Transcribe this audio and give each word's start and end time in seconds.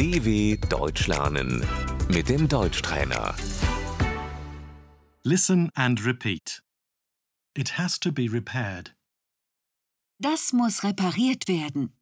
DW 0.00 0.56
Deutsch 0.70 1.08
lernen 1.08 1.62
mit 2.08 2.30
dem 2.30 2.48
Deutschtrainer. 2.48 3.34
Listen 5.24 5.70
and 5.74 6.02
repeat. 6.06 6.62
It 7.54 7.76
has 7.76 8.00
to 8.00 8.10
be 8.10 8.26
repaired. 8.26 8.96
Das 10.18 10.54
muss 10.54 10.82
repariert 10.84 11.48
werden. 11.48 11.92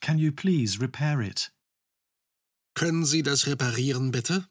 Can 0.00 0.18
you 0.18 0.32
please 0.32 0.80
repair 0.80 1.20
it? 1.20 1.52
Können 2.74 3.04
Sie 3.04 3.22
das 3.22 3.46
reparieren, 3.46 4.12
bitte? 4.12 4.48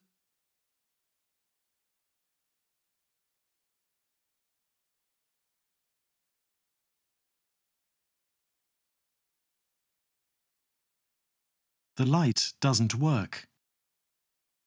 The 12.01 12.07
light 12.07 12.53
doesn't 12.61 12.99
work. 12.99 13.47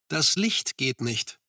Das 0.09 0.37
Licht 0.37 0.77
geht 0.77 1.01
nicht. 1.01 1.41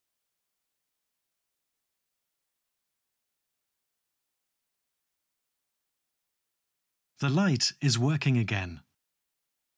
The 7.20 7.30
light 7.30 7.76
is 7.82 8.00
working 8.00 8.36
again. 8.40 8.82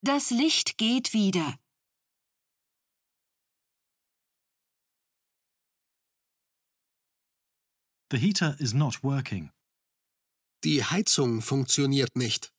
Das 0.01 0.31
Licht 0.31 0.77
geht 0.77 1.11
wieder. 1.11 1.59
The 8.11 8.17
heater 8.17 8.55
is 8.59 8.73
not 8.73 9.03
working. 9.03 9.51
Die 10.63 10.85
Heizung 10.85 11.41
funktioniert 11.41 12.15
nicht. 12.15 12.53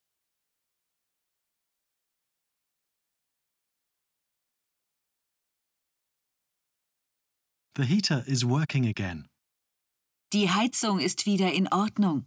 The 7.78 7.84
heater 7.84 8.24
is 8.26 8.44
working 8.44 8.86
again. 8.86 9.28
Die 10.32 10.50
Heizung 10.50 10.98
ist 10.98 11.26
wieder 11.26 11.52
in 11.52 11.68
Ordnung. 11.68 12.26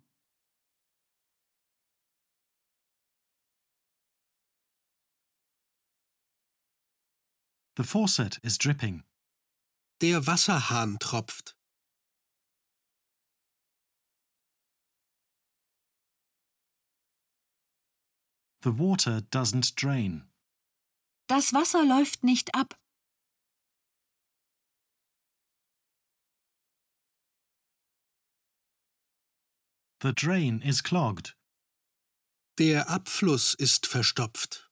The 7.75 7.83
faucet 7.83 8.39
is 8.43 8.57
dripping. 8.57 9.03
Der 9.99 10.25
Wasserhahn 10.25 10.97
tropft. 10.99 11.53
The 18.61 18.71
water 18.71 19.19
doesn't 19.19 19.75
drain. 19.75 20.29
Das 21.27 21.51
Wasser 21.53 21.83
läuft 21.83 22.23
nicht 22.23 22.55
ab. 22.55 22.80
The 30.01 30.13
drain 30.13 30.63
is 30.65 30.81
clogged. 30.81 31.35
Der 32.57 32.89
Abfluss 32.89 33.53
ist 33.53 33.85
verstopft. 33.85 34.67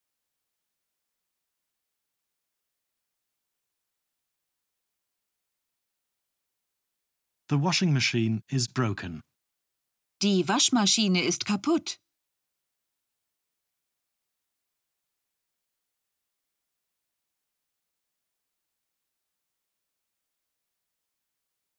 The 7.49 7.59
washing 7.59 7.94
machine 7.94 8.41
is 8.49 8.67
broken. 8.67 9.21
Die 10.19 10.44
Waschmaschine 10.47 11.21
ist 11.21 11.45
kaputt. 11.45 11.99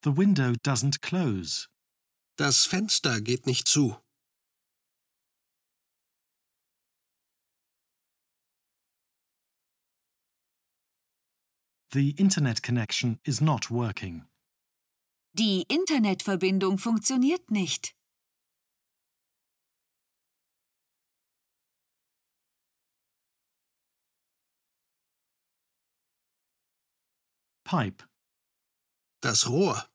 The 0.02 0.12
window 0.12 0.54
doesn't 0.62 1.00
close. 1.00 1.66
Das 2.40 2.64
Fenster 2.64 3.20
geht 3.20 3.44
nicht 3.44 3.68
zu. 3.68 3.98
The 11.92 12.12
internet 12.12 12.62
connection 12.62 13.20
is 13.24 13.42
not 13.42 13.70
working. 13.70 14.24
Die 15.34 15.66
Internetverbindung 15.68 16.78
funktioniert 16.78 17.50
nicht. 17.50 17.94
Pipe. 27.64 28.08
Das 29.20 29.46
Rohr. 29.46 29.89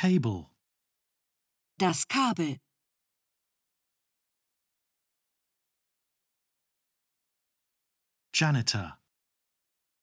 Cable. 0.00 0.48
Das 1.76 2.08
Kabel. 2.08 2.56
Janitor. 8.34 8.98